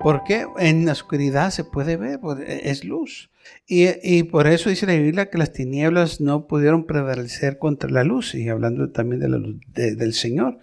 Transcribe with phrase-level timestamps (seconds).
[0.00, 3.30] Porque en la oscuridad se puede ver, pues, e, es luz.
[3.66, 8.34] Y, por eso dice la Biblia que las tinieblas no pudieron prevalecer contra la luz,
[8.34, 10.58] y hablando también de la luz del Señor.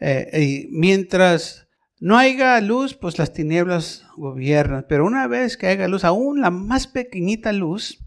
[0.00, 1.68] Eh, y mientras
[2.00, 4.86] no haya luz, pues las tinieblas gobiernan.
[4.88, 7.98] Pero una vez que haya luz, aún la más pequeñita luz,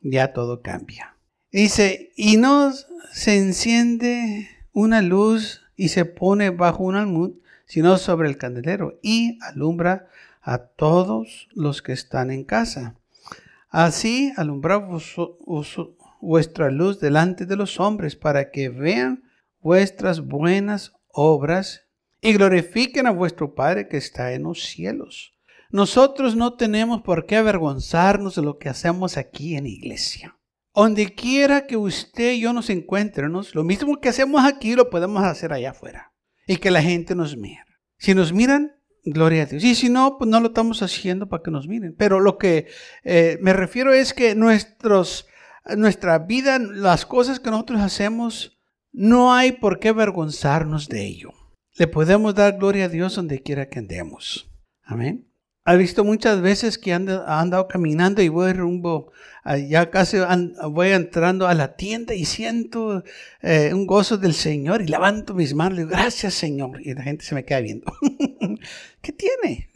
[0.00, 1.16] ya todo cambia.
[1.50, 2.72] Dice, y no
[3.12, 7.32] se enciende una luz y se pone bajo un almud,
[7.66, 10.08] sino sobre el candelero y alumbra
[10.42, 12.96] a todos los que están en casa.
[13.70, 14.82] Así alumbrad
[16.20, 19.22] vuestra luz delante de los hombres para que vean
[19.60, 21.86] vuestras buenas obras
[22.20, 25.32] y glorifiquen a vuestro Padre que está en los cielos.
[25.70, 30.36] Nosotros no tenemos por qué avergonzarnos de lo que hacemos aquí en iglesia.
[30.74, 35.22] Donde quiera que usted y yo nos encuentremos, lo mismo que hacemos aquí lo podemos
[35.24, 36.12] hacer allá afuera.
[36.46, 37.64] Y que la gente nos mire.
[37.98, 38.72] Si nos miran,
[39.04, 39.64] Gloria a Dios.
[39.64, 41.94] Y si no, pues no lo estamos haciendo para que nos miren.
[41.96, 42.68] Pero lo que
[43.04, 45.26] eh, me refiero es que nuestros,
[45.76, 48.60] nuestra vida, las cosas que nosotros hacemos,
[48.92, 51.30] no hay por qué avergonzarnos de ello.
[51.76, 54.50] Le podemos dar gloria a Dios donde quiera que andemos.
[54.84, 55.31] Amén.
[55.64, 59.12] Ha visto muchas veces que han andado caminando y voy rumbo,
[59.68, 60.18] ya casi
[60.68, 63.04] voy entrando a la tienda y siento
[63.42, 66.80] eh, un gozo del Señor y levanto mis manos y digo, gracias Señor.
[66.80, 67.92] Y la gente se me queda viendo.
[69.00, 69.68] ¿Qué tiene?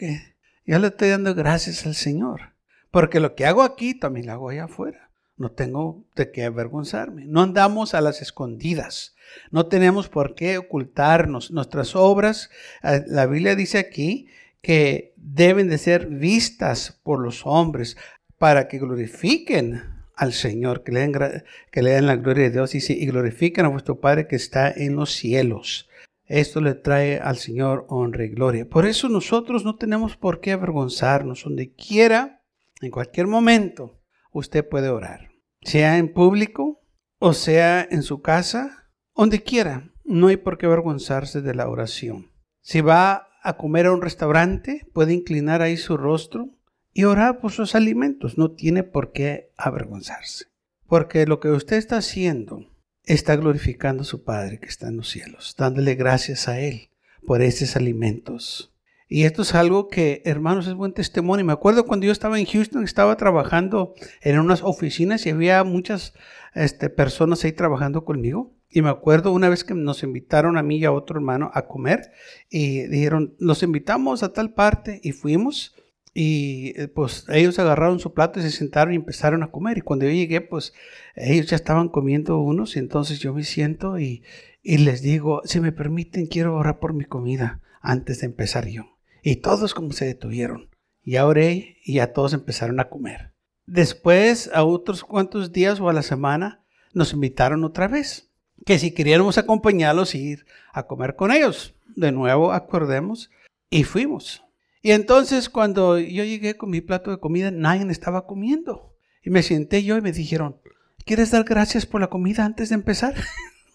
[0.65, 2.57] Yo le estoy dando gracias al Señor.
[2.91, 5.11] Porque lo que hago aquí también lo hago allá afuera.
[5.37, 7.27] No tengo de qué avergonzarme.
[7.27, 9.15] No andamos a las escondidas.
[9.51, 11.51] No tenemos por qué ocultarnos.
[11.51, 12.51] Nuestras obras,
[12.83, 14.29] eh, la Biblia dice aquí,
[14.63, 17.97] que deben de ser vistas por los hombres
[18.39, 19.83] para que glorifiquen
[20.15, 23.67] al Señor, que le den, que le den la gloria de Dios y, y glorifiquen
[23.67, 25.89] a vuestro Padre que está en los cielos.
[26.27, 28.69] Esto le trae al Señor honra y gloria.
[28.69, 31.45] Por eso nosotros no tenemos por qué avergonzarnos.
[31.45, 32.43] Donde quiera,
[32.81, 34.01] en cualquier momento,
[34.33, 35.31] usted puede orar.
[35.63, 36.83] Sea en público
[37.19, 39.93] o sea en su casa, donde quiera.
[40.05, 42.33] No hay por qué avergonzarse de la oración.
[42.61, 46.51] Si va a comer a un restaurante, puede inclinar ahí su rostro
[46.93, 48.39] y orar por sus alimentos.
[48.39, 50.47] No tiene por qué avergonzarse.
[50.87, 52.67] Porque lo que usted está haciendo
[53.05, 56.91] está glorificando a su Padre que está en los cielos, dándole gracias a Él
[57.25, 58.73] por esos alimentos.
[59.09, 61.45] Y esto es algo que, hermanos, es buen testimonio.
[61.45, 66.15] Me acuerdo cuando yo estaba en Houston, estaba trabajando en unas oficinas y había muchas
[66.55, 68.56] este, personas ahí trabajando conmigo.
[68.69, 71.67] Y me acuerdo una vez que nos invitaron a mí y a otro hermano a
[71.67, 72.13] comer
[72.51, 75.75] y dijeron, los invitamos a tal parte y fuimos.
[76.13, 79.79] Y eh, pues ellos agarraron su plato y se sentaron y empezaron a comer.
[79.79, 80.73] Y cuando yo llegué, pues
[81.15, 84.23] ellos ya estaban comiendo unos y entonces yo me siento y,
[84.63, 88.97] y les digo, si me permiten, quiero orar por mi comida antes de empezar yo.
[89.23, 90.71] Y todos como se detuvieron.
[91.03, 93.33] Y oré y ya todos empezaron a comer.
[93.67, 98.26] Después, a otros cuantos días o a la semana, nos invitaron otra vez
[98.65, 101.75] que si queríamos acompañarlos, ir a comer con ellos.
[101.95, 103.31] De nuevo, acordemos,
[103.71, 104.45] y fuimos.
[104.83, 108.95] Y entonces cuando yo llegué con mi plato de comida, nadie estaba comiendo.
[109.23, 110.61] Y me senté yo y me dijeron,
[111.05, 113.15] ¿quieres dar gracias por la comida antes de empezar?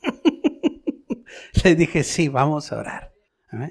[1.63, 3.10] les dije, sí, vamos a orar.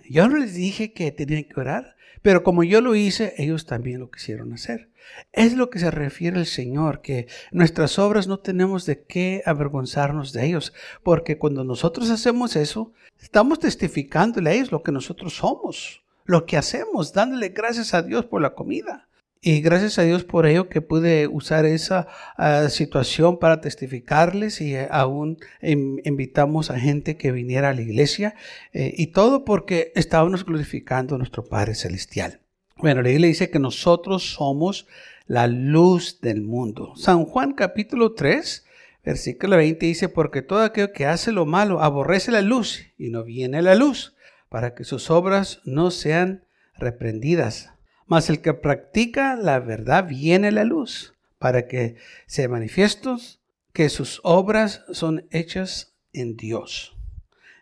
[0.09, 4.01] Yo no les dije que tenían que orar, pero como yo lo hice, ellos también
[4.01, 4.91] lo quisieron hacer.
[5.33, 10.33] Es lo que se refiere el Señor, que nuestras obras no tenemos de qué avergonzarnos
[10.33, 16.03] de ellos, porque cuando nosotros hacemos eso, estamos testificándole a ellos lo que nosotros somos,
[16.25, 19.09] lo que hacemos, dándole gracias a Dios por la comida.
[19.43, 24.75] Y gracias a Dios por ello que pude usar esa ah, situación para testificarles y
[24.75, 28.35] eh, aún invitamos a gente que viniera a la iglesia
[28.75, 32.41] eh, y todo porque estábamos glorificando a nuestro Padre Celestial.
[32.77, 34.87] Bueno, la Biblia dice que nosotros somos
[35.27, 36.93] la luz del mundo.
[36.97, 38.67] San Juan capítulo 3,
[39.03, 43.25] versículo 20 dice, porque todo aquel que hace lo malo aborrece la luz y no
[43.25, 44.15] viene la luz,
[44.51, 46.45] para que sus obras no sean
[46.75, 47.71] reprendidas
[48.11, 51.95] mas el que practica la verdad viene a la luz, para que
[52.27, 53.41] se manifiestos
[53.73, 56.97] que sus obras son hechas en Dios.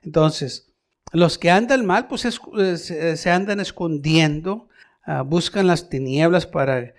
[0.03, 0.73] Entonces,
[1.13, 4.71] los que andan mal, pues eh, se andan escondiendo,
[5.05, 6.95] ah, buscan las tinieblas para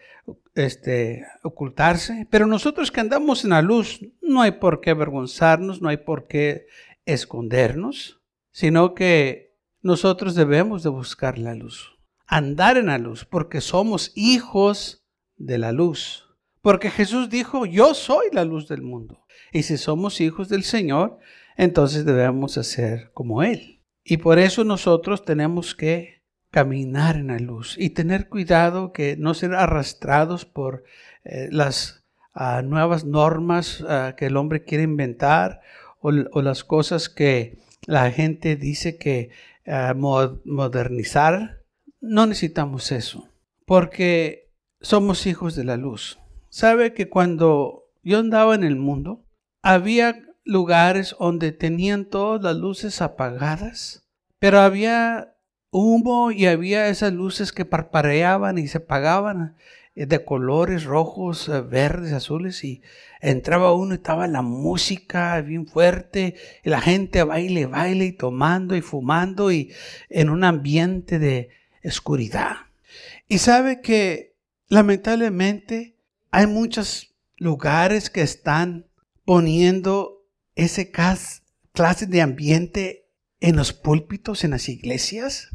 [0.53, 5.89] este, ocultarse, pero nosotros que andamos en la luz, no hay por qué avergonzarnos, no
[5.89, 6.67] hay por qué
[7.07, 8.21] escondernos,
[8.51, 11.97] sino que nosotros debemos de buscar la luz,
[12.29, 15.03] andar en la luz, porque somos hijos
[15.37, 16.25] de la luz.
[16.61, 19.25] Porque Jesús dijo, yo soy la luz del mundo.
[19.51, 21.17] Y si somos hijos del Señor,
[21.57, 23.81] entonces debemos hacer como Él.
[24.03, 29.33] Y por eso nosotros tenemos que caminar en la luz y tener cuidado que no
[29.33, 30.83] ser arrastrados por
[31.23, 35.61] eh, las ah, nuevas normas ah, que el hombre quiere inventar
[36.01, 39.31] o, las cosas que la gente dice que
[39.67, 41.58] ah, modernizar.
[42.01, 43.29] No necesitamos eso,
[43.65, 46.19] porque somos hijos de la luz.
[46.49, 49.25] Sabe que cuando yo andaba en el mundo,
[49.61, 50.15] había
[50.45, 54.07] lugares donde tenían todas las luces apagadas,
[54.39, 55.35] pero había
[55.71, 59.55] humo y había esas luces que parpadeaban y se apagaban
[59.93, 62.81] eh, de colores rojos, eh, verdes, azules y
[63.21, 68.81] entraba uno y estaba la música bien fuerte la gente baile, baile y tomando y
[68.81, 69.71] fumando y
[70.09, 72.57] en un ambiente de oscuridad.
[73.27, 74.35] Y sabe que
[74.67, 75.97] lamentablemente
[76.31, 78.87] hay muchos lugares que están
[79.25, 83.07] poniendo ese clase de ambiente
[83.39, 85.49] en los púlpitos, en las iglesias,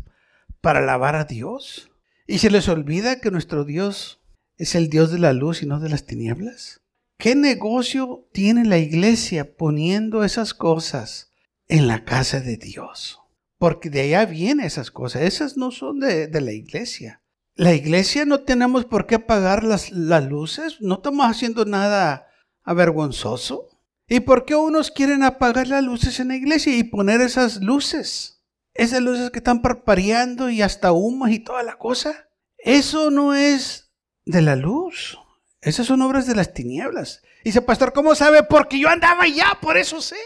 [0.60, 1.90] para alabar a Dios.
[2.26, 4.22] Y se les olvida que nuestro Dios
[4.56, 6.80] es el Dios de la luz y no de las tinieblas.
[7.18, 11.30] ¿Qué negocio tiene la iglesia poniendo esas cosas
[11.68, 13.20] en la casa de Dios?
[13.64, 15.22] Porque de allá vienen esas cosas.
[15.22, 17.22] Esas no son de, de la iglesia.
[17.54, 20.82] La iglesia no tenemos por qué apagar las, las luces.
[20.82, 22.26] No estamos haciendo nada
[22.62, 23.70] avergonzoso.
[24.06, 28.42] ¿Y por qué unos quieren apagar las luces en la iglesia y poner esas luces?
[28.74, 32.28] Esas luces que están parpadeando y hasta humo y toda la cosa.
[32.58, 33.94] Eso no es
[34.26, 35.18] de la luz.
[35.62, 37.22] Esas son obras de las tinieblas.
[37.42, 38.42] Dice, pastor, ¿cómo sabe?
[38.42, 40.18] Porque yo andaba allá, por eso sé.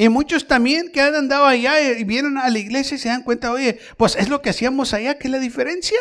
[0.00, 3.22] Y muchos también que han andado allá y vienen a la iglesia y se dan
[3.22, 5.98] cuenta, oye, pues es lo que hacíamos allá, ¿qué es la diferencia?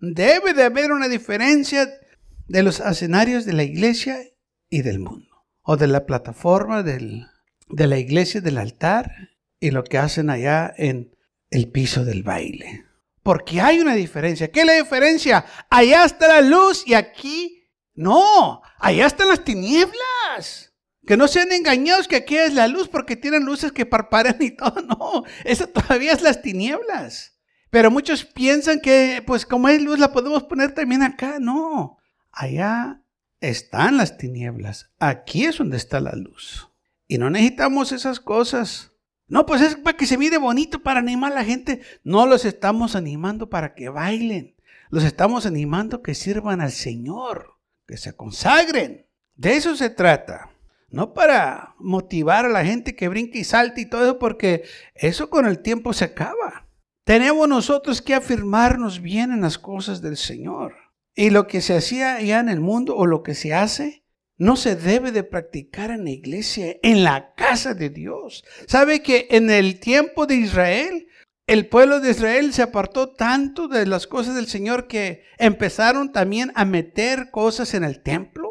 [0.00, 1.88] Debe de haber una diferencia
[2.48, 4.18] de los escenarios de la iglesia
[4.68, 7.28] y del mundo o de la plataforma del,
[7.68, 9.12] de la iglesia, del altar,
[9.60, 11.16] y lo que hacen allá en
[11.50, 12.86] el piso del baile.
[13.22, 14.50] Porque hay una diferencia.
[14.50, 15.46] ¿Qué es la diferencia?
[15.70, 18.62] Allá está la luz y aquí no.
[18.80, 20.67] Allá están las tinieblas.
[21.08, 24.50] Que no sean engañados que aquí es la luz porque tienen luces que parpadean y
[24.50, 24.74] todo.
[24.86, 27.38] No, eso todavía es las tinieblas.
[27.70, 31.38] Pero muchos piensan que, pues como es luz, la podemos poner también acá.
[31.40, 31.96] No,
[32.30, 33.00] allá
[33.40, 34.90] están las tinieblas.
[34.98, 36.68] Aquí es donde está la luz.
[37.06, 38.92] Y no necesitamos esas cosas.
[39.28, 41.80] No, pues es para que se mire bonito, para animar a la gente.
[42.04, 44.56] No los estamos animando para que bailen.
[44.90, 47.56] Los estamos animando que sirvan al Señor,
[47.86, 49.06] que se consagren.
[49.36, 50.50] De eso se trata.
[50.90, 54.64] No para motivar a la gente que brinque y salte y todo eso, porque
[54.94, 56.68] eso con el tiempo se acaba.
[57.04, 60.74] Tenemos nosotros que afirmarnos bien en las cosas del Señor.
[61.14, 64.04] Y lo que se hacía allá en el mundo o lo que se hace
[64.38, 68.44] no se debe de practicar en la iglesia, en la casa de Dios.
[68.66, 71.08] ¿Sabe que en el tiempo de Israel,
[71.46, 76.52] el pueblo de Israel se apartó tanto de las cosas del Señor que empezaron también
[76.54, 78.47] a meter cosas en el templo?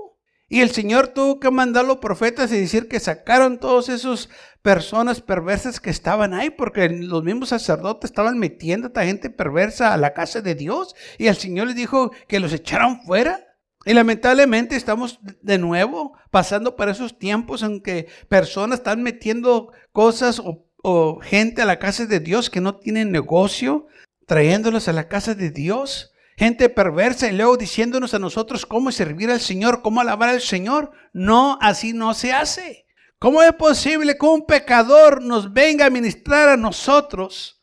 [0.50, 4.30] Y el Señor tuvo que mandar a los profetas y decir que sacaron todas esas
[4.62, 9.94] personas perversas que estaban ahí, porque los mismos sacerdotes estaban metiendo a esta gente perversa
[9.94, 10.96] a la casa de Dios.
[11.18, 13.44] Y el Señor les dijo que los echaran fuera.
[13.86, 20.40] Y lamentablemente estamos de nuevo pasando por esos tiempos en que personas están metiendo cosas
[20.40, 23.88] o, o gente a la casa de Dios que no tienen negocio,
[24.26, 29.32] trayéndolos a la casa de Dios gente perversa y luego diciéndonos a nosotros cómo servir
[29.32, 30.92] al Señor, cómo alabar al Señor.
[31.12, 32.86] No, así no se hace.
[33.20, 37.60] ¿Cómo es posible que un pecador nos venga a ministrar a nosotros?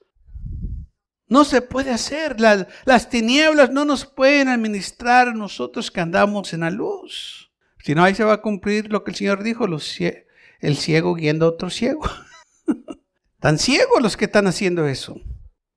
[1.28, 2.40] No se puede hacer.
[2.40, 7.52] Las, las tinieblas no nos pueden administrar a nosotros que andamos en la luz.
[7.78, 9.66] Si no, ahí se va a cumplir lo que el Señor dijo,
[10.61, 12.02] el ciego guiando a otro ciego.
[13.38, 15.21] Tan ciegos los que están haciendo eso.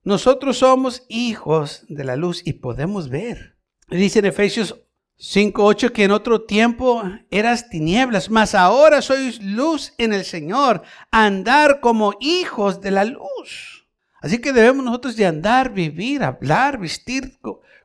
[0.08, 3.58] Nosotros somos hijos de la luz y podemos ver.
[3.90, 4.80] Dice en Efesios
[5.20, 11.82] 5.8 que en otro tiempo eras tinieblas, mas ahora sois luz en el Señor, andar
[11.82, 13.86] como hijos de la luz.
[14.22, 17.38] Así que debemos nosotros de andar, vivir, hablar, vestir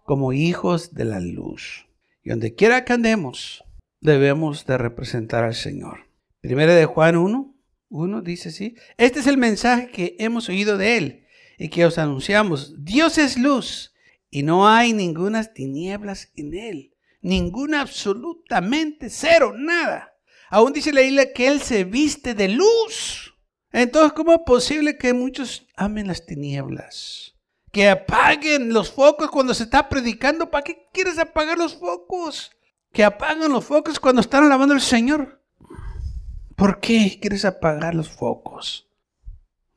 [0.04, 1.88] como hijos de la luz.
[2.22, 3.64] Y donde quiera que andemos,
[4.00, 6.06] debemos de representar al Señor.
[6.40, 7.52] Primera de Juan 1,
[7.88, 11.21] 1 dice así, este es el mensaje que hemos oído de Él
[11.62, 13.94] y que os anunciamos, Dios es luz
[14.30, 20.12] y no hay ninguna tinieblas en él, ninguna absolutamente cero, nada.
[20.50, 23.36] Aún dice la isla que Él se viste de luz.
[23.70, 27.36] Entonces, ¿cómo es posible que muchos amen las tinieblas?
[27.70, 30.50] Que apaguen los focos cuando se está predicando.
[30.50, 32.50] ¿Para qué quieres apagar los focos?
[32.92, 35.40] Que apaguen los focos cuando están alabando al Señor.
[36.56, 38.90] ¿Por qué quieres apagar los focos?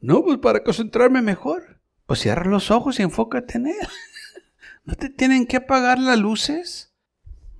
[0.01, 1.75] No, pues para concentrarme mejor.
[2.05, 3.88] Pues cierra los ojos y enfócate en Él.
[4.85, 6.93] ¿No te tienen que apagar las luces?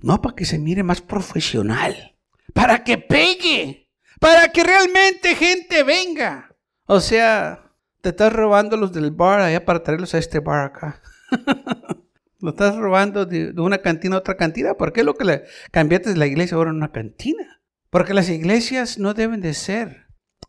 [0.00, 2.14] No, para que se mire más profesional.
[2.54, 3.88] Para que pegue.
[4.20, 6.54] Para que realmente gente venga.
[6.86, 11.02] O sea, te estás robando los del bar allá para traerlos a este bar acá.
[12.40, 14.74] Lo estás robando de, una cantina a otra cantina.
[14.74, 17.60] ¿Por qué lo que le cambiaste de la iglesia ahora en una cantina?
[17.90, 20.05] Porque las iglesias no deben de ser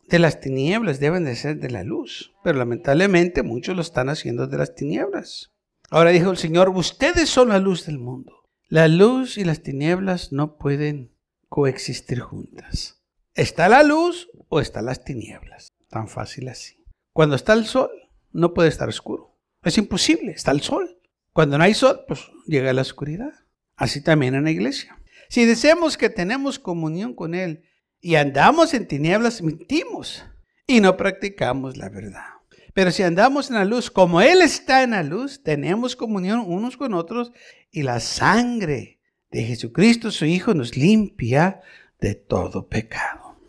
[0.08, 2.34] de las tinieblas, deben de ser de la luz.
[2.44, 5.52] Pero lamentablemente muchos lo están haciendo de las tinieblas.
[5.90, 8.44] Ahora dijo el Señor, ustedes son la luz del mundo.
[8.68, 11.14] La luz y las tinieblas no pueden
[11.48, 13.02] coexistir juntas.
[13.34, 15.70] ¿Está la luz o están las tinieblas?
[15.90, 16.84] Tan fácil así.
[17.14, 17.92] Cuando está el sol,
[18.32, 19.38] no puede estar oscuro.
[19.64, 21.00] Es imposible, está el sol.
[21.32, 23.34] Cuando no hay sol, pues llega la oscuridad.
[23.76, 25.00] Así también en la iglesia.
[25.30, 27.64] Si decimos que tenemos comunión con Él
[28.02, 30.26] y andamos en tinieblas, mentimos
[30.66, 32.26] y no practicamos la verdad.
[32.74, 36.78] Pero si andamos en la luz, como Él está en la luz, tenemos comunión unos
[36.78, 37.32] con otros
[37.72, 39.00] y la sangre
[39.32, 41.62] de Jesucristo, su Hijo, nos limpia
[42.00, 43.40] de todo pecado.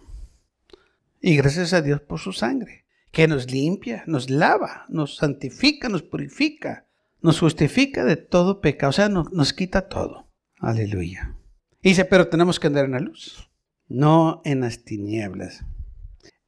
[1.20, 6.02] Y gracias a Dios por su sangre, que nos limpia, nos lava, nos santifica, nos
[6.02, 6.86] purifica,
[7.20, 10.30] nos justifica de todo pecado, o sea, nos, quita todo.
[10.58, 11.36] Aleluya.
[11.82, 13.47] dice, pero tenemos que andar en la luz,
[13.88, 15.64] no en las tinieblas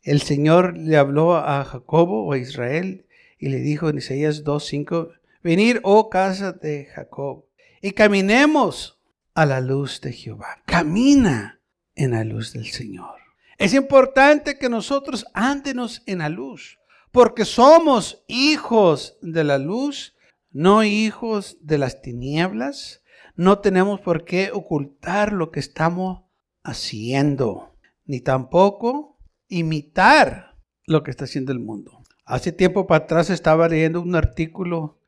[0.02, 3.06] el Señor le habló a Jacobo o a Israel
[3.38, 5.10] y le dijo en Isaías 2.5,
[5.42, 7.44] venir, oh casa de Jacob,
[7.82, 8.98] y caminemos
[9.34, 10.62] a la luz de Jehová.
[10.66, 11.60] Camina
[11.94, 13.18] en la luz del Señor.
[13.58, 16.78] Es importante que nosotros andenos en la luz,
[17.12, 20.14] porque somos hijos de la luz,
[20.50, 23.02] no hijos de las tinieblas.
[23.36, 26.22] No tenemos por qué ocultar lo que estamos
[26.62, 32.02] haciendo, ni tampoco imitar lo que está haciendo el mundo.
[32.24, 35.00] Hace tiempo para atrás estaba leyendo un artículo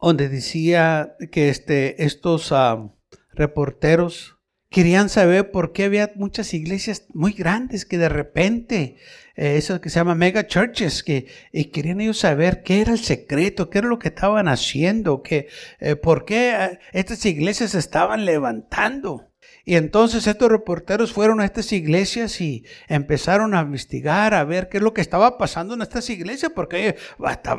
[0.00, 2.90] donde decía que este, estos ah,
[3.32, 4.40] reporteros
[4.70, 8.96] querían saber por qué había muchas iglesias muy grandes que de repente,
[9.36, 13.68] eh, que se llama mega churches, que y querían ellos saber qué era el secreto,
[13.68, 15.48] qué era lo que estaban haciendo, que,
[15.80, 19.29] eh, por qué ah, estas iglesias estaban levantando.
[19.64, 24.78] Y entonces estos reporteros fueron a estas iglesias y empezaron a investigar, a ver qué
[24.78, 26.94] es lo que estaba pasando en estas iglesias, porque hay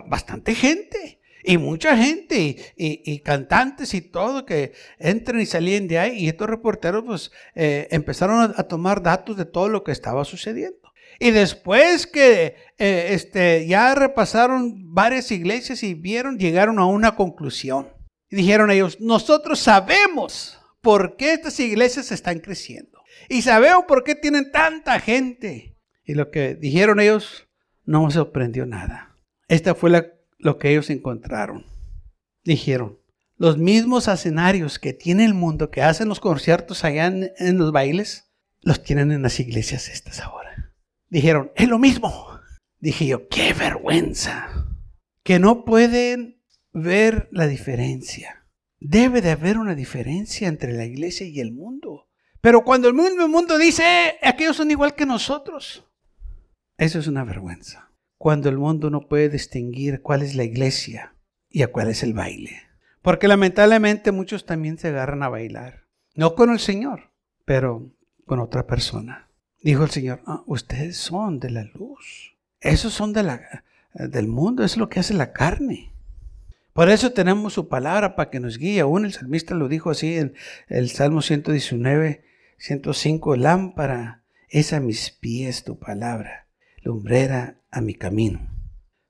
[0.08, 1.20] bastante gente.
[1.44, 6.20] Y mucha gente y, cantantes y todo que entran y salen de ahí.
[6.20, 10.78] Y estos reporteros pues eh, empezaron a, tomar datos de todo lo que estaba sucediendo.
[11.20, 17.90] Y después que eh, este, ya repasaron varias iglesias y vieron, llegaron a una conclusión.
[18.30, 23.00] Y dijeron ellos, nosotros sabemos por qué estas iglesias están creciendo.
[23.30, 25.78] Y sabemos por qué tienen tanta gente.
[26.04, 27.48] Y lo que dijeron ellos
[27.86, 29.16] no me sorprendió nada.
[29.48, 29.92] Esta fue
[30.40, 31.66] lo que ellos encontraron.
[32.44, 33.00] Dijeron,
[33.38, 37.72] los mismos escenarios que tiene el mundo, que hacen los conciertos allá en, en los
[37.72, 40.74] bailes, los tienen en las iglesias estas ahora.
[41.10, 42.40] Dijeron, es lo mismo.
[42.80, 44.50] Dije yo, qué vergüenza.
[45.24, 48.41] Que no pueden ver la diferencia.
[48.82, 52.08] Debe de haber una diferencia entre la iglesia y el mundo.
[52.42, 55.86] Pero cuando el mundo, mundo dice, aquellos son igual que nosotros,
[56.78, 57.92] eso es una vergüenza.
[58.18, 61.14] Cuando el mundo no puede distinguir cuál es la iglesia
[61.48, 62.64] y a cuál es el baile.
[63.04, 65.86] Porque lamentablemente muchos también se agarran a bailar.
[66.16, 67.12] No con el Señor,
[67.46, 67.92] pero
[68.26, 69.30] con otra persona.
[69.62, 72.36] Dijo el Señor, ah, ustedes son de la luz.
[72.60, 75.91] Esos son de la, del mundo, es lo que hace la carne.
[76.74, 78.80] Por eso tenemos su palabra para que nos guíe.
[78.80, 80.34] Aún el salmista lo dijo así en
[80.68, 82.24] el Salmo 119,
[82.58, 86.48] 105, lámpara es a mis pies tu palabra,
[86.82, 88.50] lumbrera a mi camino.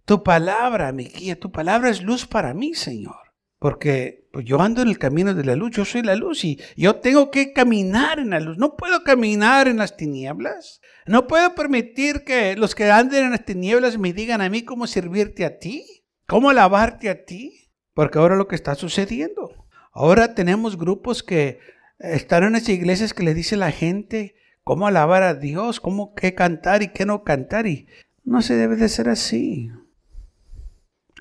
[0.06, 3.16] Tu palabra, mi guía, tu palabra es luz para mí, Señor.
[3.58, 6.60] Porque pues, yo ando en el camino de la luz, yo soy la luz y
[6.76, 8.58] yo tengo que caminar en la luz.
[8.58, 10.82] No puedo caminar en las tinieblas.
[11.06, 14.88] No puedo permitir que los que anden en las tinieblas me digan a mí cómo
[14.88, 15.86] servirte a ti.
[16.32, 17.74] ¿Cómo alabarte a ti?
[17.94, 19.68] Porque ahora lo que está sucediendo.
[19.92, 21.60] Ahora tenemos grupos que
[22.00, 26.34] están en las iglesias que le dice la gente cómo alabar a Dios, cómo qué
[26.34, 27.68] cantar y qué no cantar.
[27.68, 27.90] Y
[28.24, 29.72] no se debe de ser así.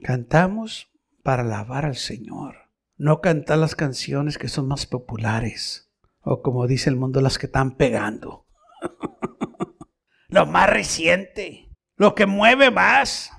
[0.00, 0.92] Cantamos
[1.24, 2.70] para alabar al Señor.
[2.96, 5.90] No cantar las canciones que son más populares.
[6.20, 8.46] O como dice el mundo, las que están pegando.
[10.28, 13.32] lo más reciente, lo que mueve más.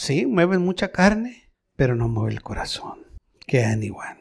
[0.00, 3.04] Sí, mueven mucha carne, pero no mueve el corazón.
[3.46, 4.16] Quedan igual.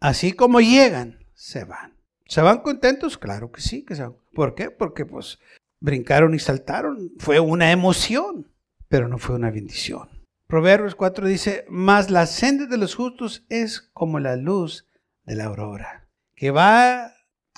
[0.00, 1.98] Así como llegan, se van.
[2.24, 3.18] ¿Se van contentos?
[3.18, 4.16] Claro que sí, que se van.
[4.32, 4.70] ¿Por qué?
[4.70, 5.38] Porque pues
[5.78, 7.12] brincaron y saltaron.
[7.18, 8.50] Fue una emoción,
[8.88, 10.08] pero no fue una bendición.
[10.46, 14.88] Proverbios 4 dice, mas la senda de los justos es como la luz
[15.24, 17.12] de la aurora, que va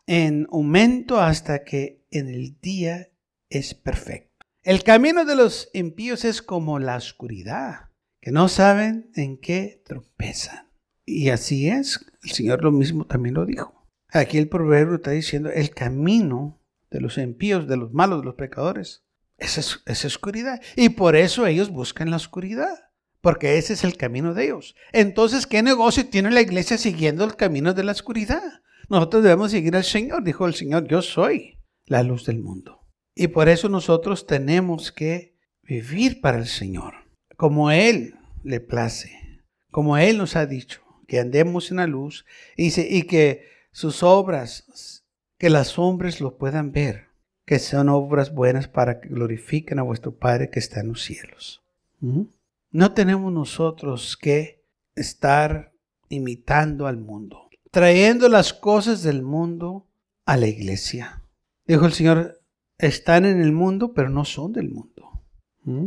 [0.08, 3.12] en aumento hasta que en el día
[3.50, 4.31] es perfecto.
[4.64, 7.88] El camino de los impíos es como la oscuridad,
[8.20, 10.70] que no saben en qué tropezan.
[11.04, 13.88] Y así es, el Señor lo mismo también lo dijo.
[14.10, 16.60] Aquí el proverbio está diciendo, el camino
[16.92, 19.02] de los impíos, de los malos, de los pecadores,
[19.36, 20.62] es, es oscuridad.
[20.76, 24.76] Y por eso ellos buscan la oscuridad, porque ese es el camino de ellos.
[24.92, 28.62] Entonces, ¿qué negocio tiene la iglesia siguiendo el camino de la oscuridad?
[28.88, 30.22] Nosotros debemos seguir al Señor.
[30.22, 32.81] Dijo el Señor, yo soy la luz del mundo.
[33.14, 36.94] Y por eso nosotros tenemos que vivir para el Señor,
[37.36, 42.24] como Él le place, como Él nos ha dicho, que andemos en la luz
[42.56, 45.04] y, que sus obras,
[45.38, 47.08] que las hombres lo puedan ver,
[47.44, 51.62] que son obras buenas para que glorifiquen a vuestro Padre que está en los cielos.
[52.00, 52.22] ¿Mm?
[52.70, 54.64] No tenemos nosotros que
[54.94, 55.72] estar
[56.08, 59.86] imitando al mundo, trayendo las cosas del mundo
[60.24, 61.22] a la iglesia.
[61.66, 62.41] Dijo el Señor,
[62.82, 65.24] están en el mundo, pero no son del mundo.
[65.62, 65.86] ¿Mm?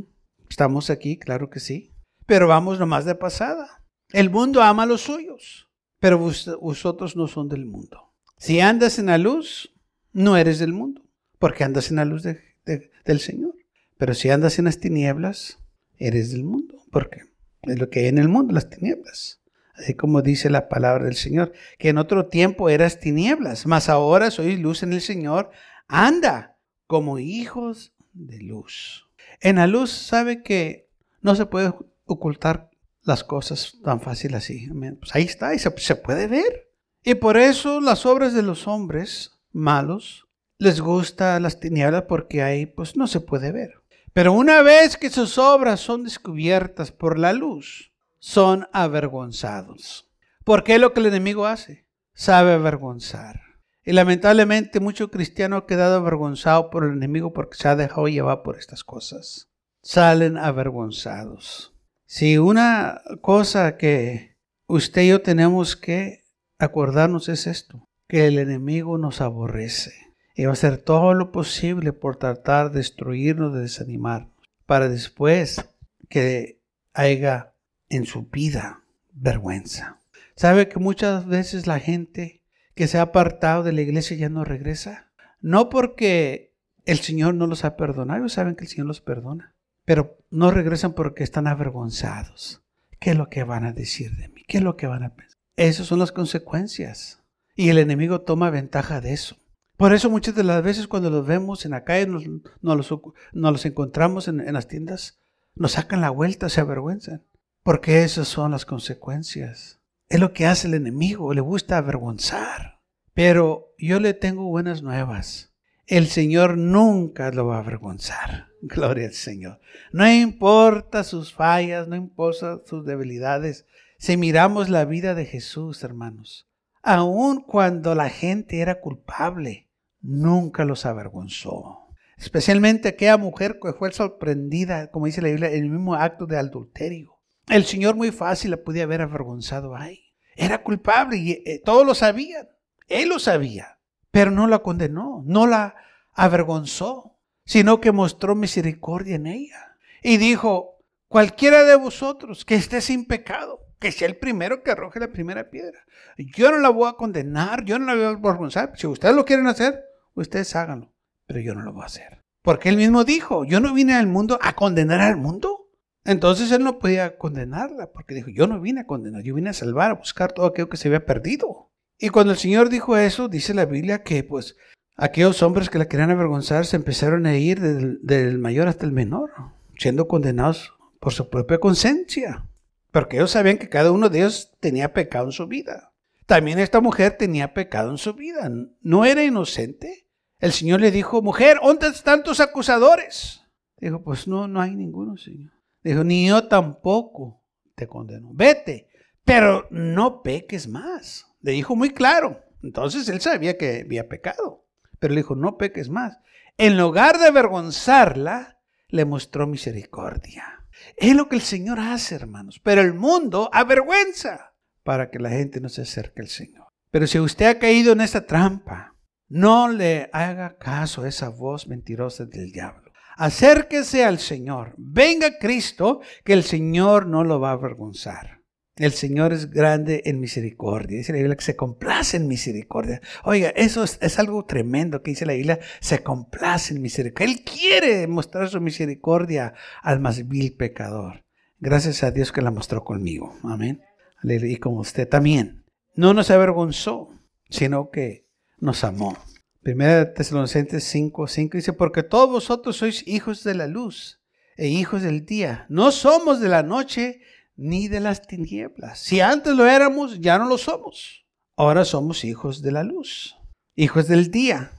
[0.49, 1.93] Estamos aquí, claro que sí.
[2.25, 3.83] Pero vamos nomás de pasada.
[4.11, 8.13] El mundo ama a los suyos, pero vosotros no son del mundo.
[8.37, 9.73] Si andas en la luz,
[10.13, 11.03] no eres del mundo,
[11.39, 13.55] porque andas en la luz del Señor.
[13.97, 15.59] Pero si andas en las tinieblas,
[15.97, 17.21] eres del mundo, porque
[17.63, 19.41] es lo que hay en el mundo, las tinieblas.
[19.75, 24.31] Así como dice la palabra del Señor, que en otro tiempo eras tinieblas, mas ahora
[24.31, 25.51] sois luz en el Señor.
[25.87, 26.54] Anda,
[26.87, 29.07] como hijos de luz.
[29.41, 30.89] En la luz sabe que
[31.21, 31.73] no se puede
[32.05, 32.69] ocultar
[33.03, 34.67] las cosas tan fácil así.
[34.99, 36.71] Pues ahí está y se, puede ver.
[37.03, 42.65] Y por eso las obras de los hombres malos les gusta las tinieblas porque ahí
[42.65, 43.73] pues no se puede ver.
[44.13, 50.09] Pero una vez que sus obras son descubiertas por la luz, son avergonzados.
[50.43, 51.85] ¿Por qué lo que el enemigo hace?
[52.13, 53.44] Sabe avergonzar.
[53.85, 58.41] Y lamentablemente mucho cristiano ha quedado avergonzado por el enemigo porque se ha dejado llevar
[58.41, 59.47] por estas cosas.
[59.83, 61.75] Salen avergonzados.
[62.07, 64.35] Si una cosa que
[64.67, 66.23] usted y yo tenemos que
[66.57, 69.93] acordarnos es esto, que el enemigo nos aborrece
[70.35, 74.31] y va a hacer todo lo posible por tratar de destruirnos, de desanimarnos,
[74.65, 75.63] para después
[76.09, 76.59] que
[76.93, 77.53] haya
[77.89, 79.99] en su vida vergüenza.
[80.35, 82.41] ¿Sabe que muchas veces la gente
[82.75, 85.11] que se ha apartado de la iglesia ya no regresa.
[85.41, 86.53] No porque
[86.85, 90.51] el Señor no los ha perdonado, ellos saben que el Señor los perdona, pero no
[90.51, 92.61] regresan porque están avergonzados.
[92.99, 94.43] ¿Qué es lo que van a decir de mí?
[94.47, 95.39] ¿Qué es lo que van a pensar?
[95.55, 97.23] Esas son las consecuencias.
[97.55, 99.37] Y el enemigo toma ventaja de eso.
[99.77, 102.23] Por eso muchas de las veces cuando los vemos en la calle, nos,
[102.61, 102.91] nos,
[103.33, 105.19] los, encontramos en, en las tiendas,
[105.53, 107.23] nos sacan la vuelta, se avergüenzan.
[107.63, 109.79] Porque esas son las consecuencias.
[110.15, 112.79] Es lo que hace el enemigo, le gusta avergonzar.
[113.13, 115.53] Pero yo le tengo buenas nuevas.
[115.87, 118.47] El Señor nunca lo va a avergonzar.
[118.61, 119.59] Gloria al Señor.
[119.91, 123.65] No importa sus fallas, no importa sus debilidades.
[123.97, 126.47] Si miramos la vida de Jesús, hermanos,
[126.81, 129.67] aun cuando la gente era culpable,
[129.99, 131.89] nunca los avergonzó.
[132.15, 136.37] Especialmente aquella mujer que fue sorprendida, como dice la Biblia, en el mismo acto de
[136.37, 137.17] adulterio.
[137.49, 140.04] El Señor muy fácil la podía haber avergonzado ahí.
[140.35, 142.49] Era culpable y eh, todos lo sabían.
[142.87, 143.79] Él lo sabía,
[144.11, 145.75] pero no la condenó, no la
[146.13, 149.77] avergonzó, sino que mostró misericordia en ella.
[150.03, 154.99] Y dijo, cualquiera de vosotros que esté sin pecado, que sea el primero que arroje
[154.99, 155.85] la primera piedra.
[156.17, 158.73] Yo no la voy a condenar, yo no la voy a avergonzar.
[158.75, 160.93] Si ustedes lo quieren hacer, ustedes háganlo,
[161.25, 162.23] pero yo no lo voy a hacer.
[162.41, 165.64] Porque él mismo dijo, yo no vine al mundo a condenar al mundo,
[166.05, 169.53] entonces él no podía condenarla, porque dijo, yo no vine a condenar, yo vine a
[169.53, 171.71] salvar, a buscar todo aquello que se había perdido.
[171.97, 174.55] Y cuando el Señor dijo eso, dice la Biblia que pues
[174.95, 179.31] aquellos hombres que la querían avergonzar se empezaron a ir del, mayor hasta el menor,
[179.79, 182.45] siendo condenados por su propia conciencia,
[182.91, 185.91] porque ellos sabían que cada uno de ellos tenía pecado en su vida.
[186.27, 190.07] También esta mujer tenía pecado en su vida, no era inocente.
[190.39, 193.41] El Señor le dijo, mujer, ¿dónde están tus acusadores?
[193.79, 195.55] Dijo, pues no, no hay ninguno, Señor.
[195.85, 197.43] Dijo, ni yo tampoco
[197.75, 198.31] te condeno.
[198.33, 198.89] Vete,
[199.23, 201.27] pero no peques más.
[201.41, 202.41] Le dijo muy claro.
[202.63, 204.65] Entonces él sabía que había pecado.
[204.97, 206.17] pero le dijo, no peques más.
[206.57, 210.65] En lugar de avergonzarla, le mostró misericordia.
[210.97, 212.59] Es lo que el Señor hace, hermanos.
[212.63, 216.65] Pero el mundo avergüenza para que la gente no se acerque al Señor.
[216.89, 218.95] Pero si usted ha caído en esta trampa,
[219.27, 222.84] no le haga caso a esa voz mentirosa del diablo.
[223.17, 224.73] Acérquese al Señor.
[224.77, 228.35] Venga Cristo, que el Señor no lo va a avergonzar.
[228.75, 230.97] El Señor es grande en misericordia.
[230.97, 232.99] Dice la Biblia que se complace en misericordia.
[233.23, 235.59] Oiga, eso es, algo tremendo que dice la Biblia.
[235.79, 237.33] Se complace en misericordia.
[237.33, 241.23] Él quiere mostrar su misericordia al más vil pecador.
[241.57, 243.33] Gracias a Dios que la mostró conmigo.
[243.43, 243.81] Amén.
[244.23, 245.63] Y con usted también.
[245.95, 247.07] No nos avergonzó,
[247.49, 249.17] sino que nos amó.
[249.65, 254.21] Primera Tesalonicenses 5, 5 dice, porque todos vosotros sois hijos de la luz
[254.57, 255.65] e hijos del día.
[255.69, 257.21] No somos de la noche
[257.55, 258.99] ni de las tinieblas.
[258.99, 261.25] Si antes lo éramos, ya no lo somos.
[261.57, 263.37] Ahora somos hijos de la luz,
[263.75, 264.71] hijos del día.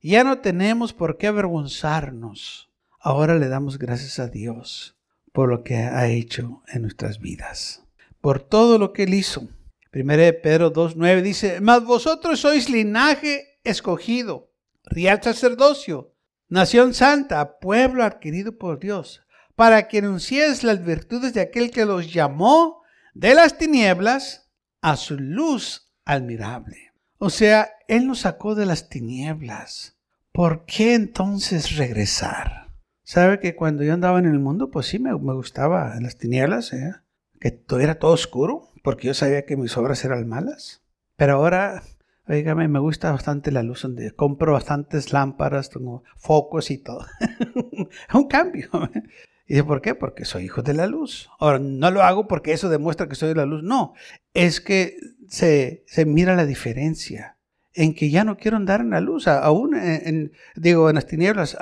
[0.00, 2.70] Ya no tenemos por qué avergonzarnos.
[2.98, 4.96] Ahora le damos gracias a Dios
[5.34, 7.84] por lo que ha hecho en nuestras vidas,
[8.22, 9.50] por todo lo que Él hizo.
[9.90, 14.52] Primero de Pedro 2.9 dice, mas vosotros sois linaje escogido,
[14.84, 16.14] real sacerdocio,
[16.48, 19.22] nación santa, pueblo adquirido por Dios,
[19.54, 22.82] para que anunciéis las virtudes de aquel que los llamó
[23.14, 26.92] de las tinieblas a su luz admirable.
[27.18, 29.96] O sea, Él nos sacó de las tinieblas.
[30.32, 32.68] ¿Por qué entonces regresar?
[33.04, 36.72] ¿Sabe que cuando yo andaba en el mundo, pues sí me, gustaba en las tinieblas,
[36.72, 36.94] ¿eh?
[37.40, 40.82] que todo era todo oscuro, porque yo sabía que mis obras eran malas.
[41.16, 41.82] Pero ahora,
[42.28, 47.06] oígame, me gusta bastante la luz, donde compro bastantes lámparas, tengo focos y todo.
[47.20, 48.68] es un cambio.
[49.44, 49.94] Y dice, ¿por qué?
[49.94, 51.28] Porque soy hijo de la luz.
[51.38, 53.62] Ahora, no lo hago porque eso demuestra que soy de la luz.
[53.62, 53.92] No,
[54.32, 54.96] es que
[55.28, 57.38] se, mira la diferencia
[57.74, 61.58] en que ya no quiero andar en la luz, aún en, digo, en las tinieblas,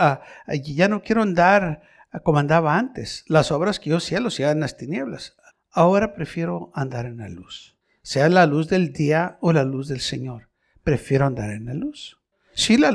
[0.62, 1.82] ya no quiero andar
[2.22, 3.24] como andaba antes.
[3.28, 5.36] Las obras que yo hacía, lo hacía en las tinieblas.
[5.70, 10.00] Ahora prefiero andar en la luz, sea la luz del día o la luz del
[10.00, 10.49] Señor.
[10.82, 12.18] Prefiero andar en la luz.
[12.52, 12.92] Sí, la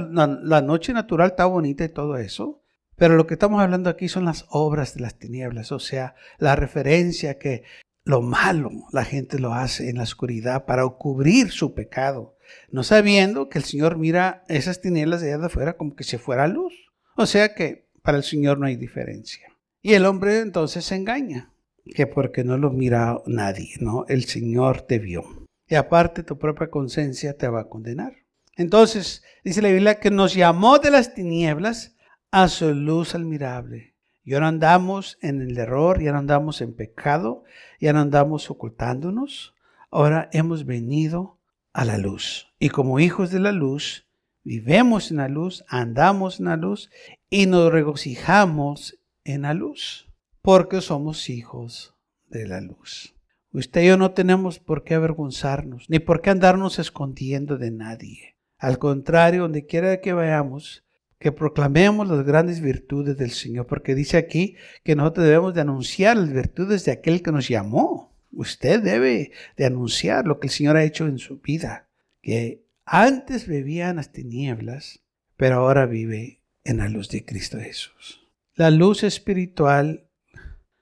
[0.62, 2.62] noche natural está bonita y todo eso,
[2.95, 6.56] pero lo que estamos hablando aquí son las obras de las tinieblas, o sea, la
[6.56, 7.63] referencia que
[8.04, 12.38] lo malo la gente lo hace en la oscuridad para cubrir su pecado,
[12.69, 16.17] no sabiendo que el Señor mira esas tinieblas de allá de afuera como que si
[16.17, 16.74] fuera luz.
[17.17, 19.48] O sea que para el Señor no hay diferencia.
[19.82, 21.52] Y el hombre entonces se engaña,
[21.95, 24.06] que porque no lo mira nadie, ¿no?
[24.08, 25.44] El Señor te vio.
[25.67, 28.13] Y aparte tu propia conciencia te va a condenar.
[28.56, 31.95] Entonces, dice la Biblia que nos llamó de las tinieblas
[32.32, 33.95] a su luz admirable.
[34.23, 37.43] Ya no andamos en el error, ya no andamos en pecado,
[37.80, 39.54] ya no andamos ocultándonos.
[39.91, 41.39] Ahora hemos venido
[41.73, 42.54] a la luz.
[42.58, 44.08] Y como hijos de la luz,
[44.43, 46.89] vivemos en la luz, andamos en la luz
[47.30, 50.10] y nos regocijamos en la luz,
[50.41, 51.95] porque somos hijos
[52.28, 53.14] de la luz.
[53.56, 58.36] Usted y yo no tenemos por qué avergonzarnos, ni por qué andarnos escondiendo de nadie.
[58.58, 60.84] Al contrario, donde quiera que vayamos,
[61.20, 66.18] que proclamemos las grandes virtudes del Señor, porque dice aquí que nosotros debemos de anunciar
[66.18, 68.13] las virtudes de aquel que nos llamó.
[68.34, 71.88] Usted debe de anunciar lo que el Señor ha hecho en su vida,
[72.22, 75.02] que antes en las tinieblas,
[75.38, 78.28] pero ahora vive en la luz de Cristo Jesús.
[78.56, 80.10] La luz espiritual,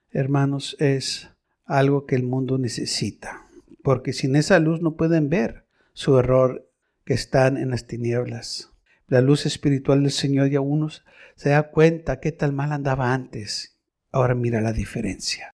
[0.10, 1.33] hermanos, es
[1.66, 3.48] algo que el mundo necesita,
[3.84, 6.70] porque sin esa luz no pueden ver su error
[7.06, 8.74] que están en las tinieblas
[9.14, 10.62] la luz espiritual del Señor y a
[11.36, 13.78] se da cuenta qué tal mal andaba antes.
[14.12, 15.52] Ahora mira la diferencia.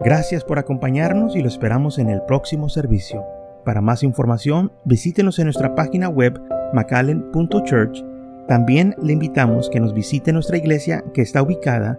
[0.00, 3.24] Gracias por acompañarnos y lo esperamos en el próximo servicio.
[3.64, 6.40] Para más información, visítenos en nuestra página web
[6.72, 8.04] macallen.church.
[8.48, 11.98] También le invitamos que nos visite nuestra iglesia que está ubicada